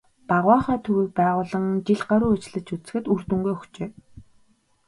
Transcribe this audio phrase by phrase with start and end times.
[0.29, 3.89] "Багваахай" төвийг байгуулан жил гаруй ажиллаж үзэхэд үр дүнгээ өгчээ.